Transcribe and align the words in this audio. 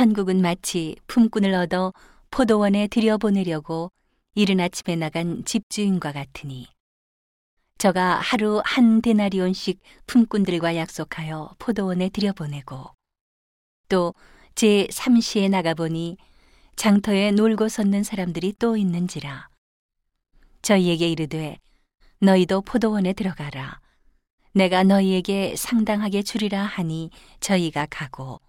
천국은 0.00 0.40
마치 0.40 0.96
품꾼을 1.08 1.52
얻어 1.52 1.92
포도원에 2.30 2.86
들여보내려고 2.86 3.92
이른 4.34 4.58
아침에 4.58 4.96
나간 4.96 5.44
집주인과 5.44 6.12
같으니 6.12 6.68
저가 7.76 8.14
하루 8.14 8.62
한 8.64 9.02
데나리온씩 9.02 9.78
품꾼들과 10.06 10.76
약속하여 10.76 11.54
포도원에 11.58 12.08
들여보내고 12.08 12.86
또 13.90 14.14
제 14.54 14.86
3시에 14.90 15.50
나가보니 15.50 16.16
장터에 16.76 17.32
놀고 17.32 17.68
섰는 17.68 18.02
사람들이 18.02 18.54
또 18.58 18.78
있는지라 18.78 19.50
저희에게 20.62 21.10
이르되 21.10 21.58
너희도 22.20 22.62
포도원에 22.62 23.12
들어가라. 23.12 23.80
내가 24.54 24.82
너희에게 24.82 25.56
상당하게 25.56 26.22
주리라 26.22 26.62
하니 26.62 27.10
저희가 27.40 27.86
가고 27.90 28.40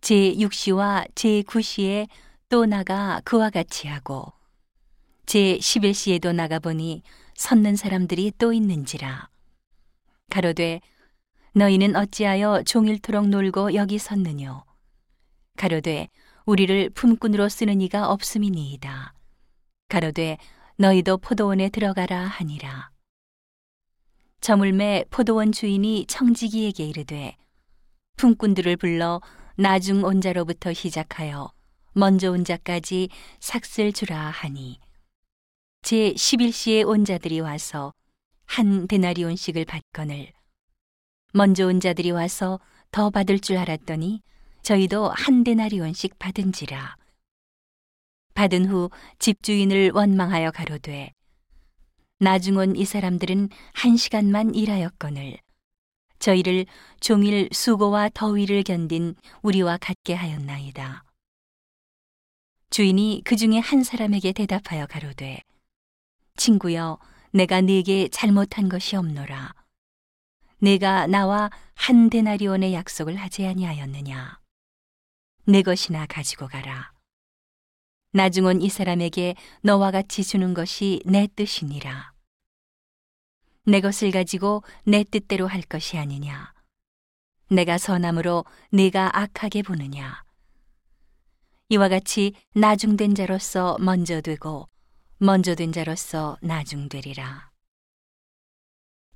제 0.00 0.34
6시와 0.34 1.06
제 1.14 1.42
9시에 1.42 2.08
또 2.48 2.64
나가 2.66 3.20
그와 3.24 3.50
같이 3.50 3.86
하고 3.86 4.32
제 5.26 5.58
11시에도 5.58 6.34
나가보니 6.34 7.02
섰는 7.34 7.76
사람들이 7.76 8.32
또 8.38 8.52
있는지라. 8.52 9.28
가로되 10.30 10.80
너희는 11.54 11.96
어찌하여 11.96 12.62
종일토록 12.64 13.28
놀고 13.28 13.74
여기 13.74 13.98
섰느뇨? 13.98 14.64
가로되 15.56 16.08
우리를 16.46 16.90
품꾼으로 16.90 17.48
쓰는 17.48 17.80
이가 17.80 18.10
없음이니이다. 18.10 19.14
가로되 19.88 20.38
너희도 20.76 21.18
포도원에 21.18 21.68
들어가라 21.68 22.18
하니라. 22.18 22.90
저물매 24.40 25.04
포도원 25.10 25.52
주인이 25.52 26.06
청지기에게 26.06 26.86
이르되 26.86 27.36
품꾼들을 28.16 28.76
불러 28.78 29.20
나중 29.60 30.04
온 30.04 30.22
자로부터 30.22 30.72
시작하여 30.72 31.52
먼저 31.92 32.30
온 32.30 32.44
자까지 32.44 33.10
삭슬 33.40 33.92
주라 33.92 34.18
하니. 34.18 34.80
제 35.82 36.14
11시에 36.14 36.88
온 36.88 37.04
자들이 37.04 37.40
와서 37.40 37.92
한 38.46 38.86
데나리온씩을 38.88 39.66
받거늘 39.66 40.32
먼저 41.34 41.66
온 41.66 41.78
자들이 41.78 42.10
와서 42.10 42.58
더 42.90 43.10
받을 43.10 43.38
줄 43.38 43.58
알았더니 43.58 44.22
저희도 44.62 45.10
한 45.10 45.44
데나리온씩 45.44 46.18
받은지라. 46.18 46.96
받은 48.32 48.64
후 48.64 48.88
집주인을 49.18 49.90
원망하여 49.92 50.52
가로되 50.52 51.12
나중 52.18 52.56
온 52.56 52.76
이 52.76 52.86
사람들은 52.86 53.50
한 53.74 53.96
시간만 53.98 54.54
일하였거늘 54.54 55.36
저희를 56.20 56.66
종일 57.00 57.48
수고와 57.52 58.10
더위를 58.14 58.62
견딘 58.62 59.16
우리와 59.42 59.78
같게 59.78 60.14
하였나이다. 60.14 61.04
주인이 62.70 63.22
그 63.24 63.34
중에 63.34 63.58
한 63.58 63.82
사람에게 63.82 64.32
대답하여 64.32 64.86
가로되 64.86 65.42
친구여 66.36 66.98
내가 67.32 67.60
네게 67.60 68.08
잘못한 68.08 68.68
것이 68.68 68.96
없노라. 68.96 69.54
내가 70.58 71.06
나와 71.06 71.50
한 71.74 72.10
데나리온의 72.10 72.74
약속을 72.74 73.16
하지 73.16 73.46
아니하였느냐. 73.46 74.38
내 75.46 75.62
것이나 75.62 76.06
가지고 76.06 76.46
가라. 76.48 76.92
나중 78.12 78.44
온이 78.44 78.68
사람에게 78.68 79.36
너와 79.62 79.90
같이 79.90 80.22
주는 80.22 80.52
것이 80.52 81.00
내 81.06 81.28
뜻이니라. 81.34 82.12
내 83.64 83.80
것을 83.80 84.10
가지고 84.10 84.62
내 84.84 85.04
뜻대로 85.04 85.46
할 85.46 85.62
것이 85.62 85.98
아니냐. 85.98 86.52
내가 87.50 87.78
선함으로 87.78 88.44
네가 88.70 89.18
악하게 89.18 89.62
보느냐. 89.62 90.22
이와 91.68 91.88
같이 91.88 92.34
나중된 92.54 93.14
자로서 93.14 93.76
먼저 93.80 94.20
되고 94.20 94.68
먼저 95.18 95.54
된 95.54 95.72
자로서 95.72 96.36
나중되리라. 96.40 97.50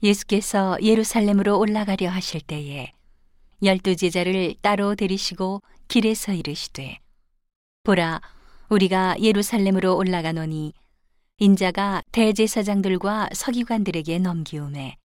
예수께서 0.02 0.76
예루살렘으로 0.82 1.58
올라가려 1.58 2.10
하실 2.10 2.40
때에 2.40 2.92
열두 3.62 3.96
제자를 3.96 4.54
따로 4.60 4.94
데리시고 4.94 5.62
길에서 5.88 6.32
이르시되 6.32 6.98
보라 7.84 8.20
우리가 8.69 9.16
예루살렘으로 9.20 9.96
올라가노니 9.96 10.74
인자가 11.38 12.00
대제사장들과 12.12 13.30
서기관들에게 13.32 14.20
넘기움에 14.20 14.96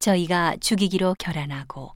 저희가 0.00 0.56
죽이기로 0.56 1.14
결안하고 1.20 1.92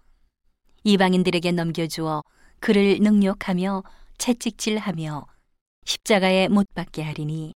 이방인들에게 0.84 1.50
넘겨주어 1.50 2.22
그를 2.60 2.98
능욕하며 3.00 3.82
채찍질하며 4.18 5.26
십자가에 5.84 6.46
못 6.46 6.68
박게 6.74 7.02
하리니 7.02 7.54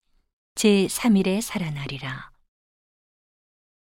제 0.55 0.87
3일에 0.87 1.41
살아나리라. 1.41 2.31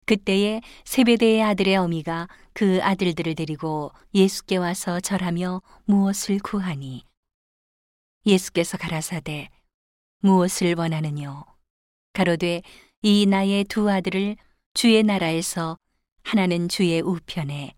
그때에 0.04 0.60
세베대의 0.84 1.42
아들의 1.42 1.76
어미가 1.76 2.28
그 2.52 2.78
아들들을 2.82 3.36
데리고 3.36 3.90
예수께 4.14 4.58
와서 4.58 5.00
절하며 5.00 5.62
무엇을 5.86 6.40
구하니 6.40 7.04
예수께서 8.26 8.76
가라사대 8.76 9.48
무엇을 10.20 10.74
원하느뇨 10.76 11.57
가로되 12.12 12.62
이 13.02 13.26
나의 13.26 13.64
두 13.64 13.90
아들을 13.90 14.36
주의 14.74 15.02
나라에서 15.02 15.78
하나는 16.24 16.68
주의 16.68 17.00
우편에 17.00 17.74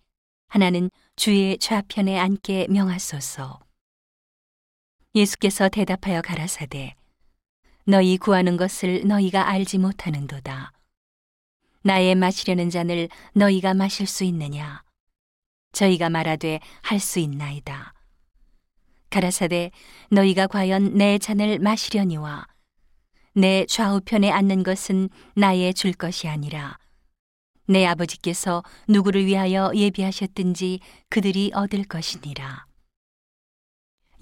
하나는 0.49 0.91
주의 1.17 1.59
좌편에 1.59 2.19
앉게 2.19 2.69
명하소서 2.71 3.61
예수께서 5.15 5.69
대답하여 5.69 6.23
가라사대 6.23 6.95
너희 7.85 8.17
구하는 8.17 8.57
것을 8.57 9.07
너희가 9.07 9.49
알지 9.49 9.79
못하는도다 9.79 10.73
나의 11.83 12.15
마시려는 12.15 12.71
잔을 12.71 13.09
너희가 13.35 13.75
마실 13.75 14.07
수 14.07 14.25
있느냐? 14.25 14.83
저희가 15.73 16.11
말하되 16.11 16.61
할 16.83 17.01
수 17.01 17.21
있나이다. 17.21 17.95
가라사대 19.09 19.71
너희가 20.11 20.47
과연 20.47 20.95
내 20.95 21.17
잔을 21.19 21.59
마시려니와 21.59 22.47
내 23.35 23.65
좌우편에 23.67 24.31
앉는 24.31 24.63
것은 24.65 25.09
나의 25.37 25.75
줄 25.75 25.93
것이 25.93 26.29
아니라 26.29 26.79
내 27.67 27.87
아버지께서 27.87 28.65
누구를 28.89 29.27
위하여 29.27 29.71
예비하셨든지 29.75 30.81
그들이 31.09 31.53
얻을 31.55 31.85
것이니라. 31.85 32.67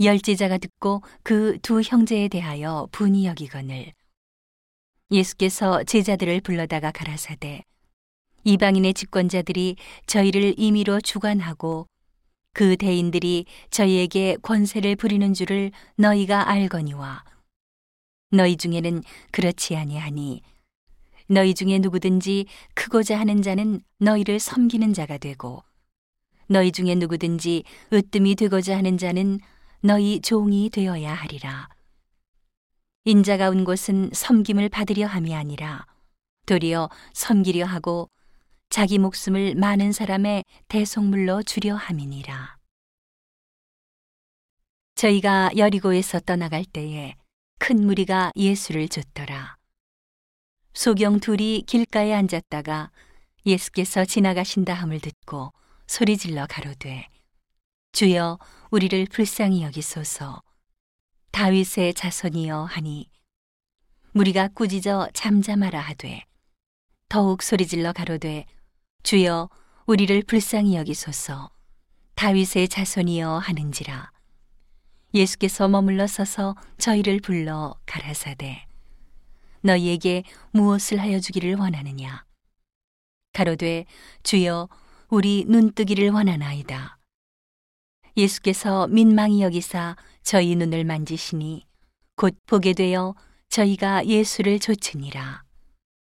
열제자가 0.01 0.59
듣고 0.59 1.03
그 1.23 1.59
두 1.63 1.81
형제에 1.81 2.29
대하여 2.29 2.89
분이 2.93 3.27
여기거늘 3.27 3.93
예수께서 5.11 5.83
제자들을 5.85 6.43
불러다가 6.43 6.93
가라사대 6.93 7.63
이방인의 8.45 8.95
집권자들이 8.95 9.77
저희를 10.07 10.55
임의로 10.59 11.01
주관하고 11.01 11.87
그 12.53 12.77
대인들이 12.77 13.47
저희에게 13.71 14.37
권세를 14.43 14.97
부리는 14.97 15.33
줄을 15.35 15.73
너희가 15.97 16.49
알거니와 16.49 17.25
너희 18.31 18.57
중에는 18.57 19.03
그렇지 19.31 19.77
아니하니 19.77 20.43
너희 21.29 21.55
중에 21.55 21.79
누구든지 21.79 22.47
크고자 22.75 23.19
하는 23.19 23.43
자는 23.43 23.81
너희를 23.99 24.39
섬기는 24.39 24.93
자가 24.93 25.19
되고 25.19 25.63
너희 26.47 26.73
중에 26.73 26.95
누구든지 26.95 27.65
으뜸이 27.93 28.35
되고자 28.35 28.77
하는 28.77 28.97
자는 28.97 29.39
너희 29.81 30.21
종이 30.21 30.71
되어야 30.71 31.13
하리라. 31.13 31.69
인자가 33.05 33.51
온 33.51 33.65
곳은 33.65 34.11
섬김을 34.13 34.71
받으려 34.71 35.07
함이 35.07 35.35
아니라 35.35 35.87
도리어 36.47 36.89
섬기려 37.13 37.67
하고 37.67 38.09
자기 38.71 38.99
목숨을 38.99 39.55
많은 39.55 39.93
사람의 39.93 40.45
대속물로 40.69 41.43
주려 41.43 41.75
함이니라. 41.77 42.57
저희가 44.95 45.51
여리고에서 45.57 46.21
떠나갈 46.21 46.65
때에 46.65 47.15
큰 47.59 47.85
무리가 47.85 48.33
예수를 48.37 48.89
줬더라. 48.89 49.57
소경 50.73 51.21
둘이 51.21 51.65
길가에 51.67 52.15
앉았다가 52.15 52.91
예수께서 53.45 54.05
지나가신다 54.05 54.75
함을 54.75 55.01
듣고 55.01 55.53
소리질러 55.87 56.47
가로되 56.49 57.09
주여 57.93 58.39
우리를 58.71 59.07
불쌍히 59.11 59.63
여기소서. 59.63 60.43
다윗의 61.33 61.95
자손이여 61.95 62.65
하니 62.65 63.11
무리가 64.13 64.49
꾸짖어 64.49 65.09
잠잠하라 65.13 65.81
하되 65.81 66.25
더욱 67.09 67.43
소리질러 67.43 67.93
가로되 67.93 68.47
주여 69.03 69.49
우리를 69.87 70.23
불쌍히 70.23 70.77
여기소서. 70.77 71.51
다윗의 72.15 72.69
자손이여 72.69 73.39
하는지라 73.39 74.13
예수께서 75.19 75.69
머물러 75.69 76.07
서서 76.07 76.55
저희를 76.79 77.21
불러 77.21 77.75
가라사대 77.87 78.67
너희에게 79.63 80.23
무엇을 80.53 81.01
하여 81.01 81.19
주기를 81.19 81.57
원하느냐 81.57 82.25
가로되 83.33 83.85
주여 84.23 84.69
우리 85.09 85.45
눈뜨기를 85.49 86.11
원하나이다 86.11 86.99
예수께서 88.17 88.87
민망히 88.87 89.43
여기사 89.43 89.97
저희 90.23 90.55
눈을 90.55 90.85
만지시니 90.85 91.67
곧 92.15 92.37
보게 92.47 92.73
되어 92.73 93.15
저희가 93.49 94.07
예수를 94.07 94.59
좇으니라. 94.59 95.48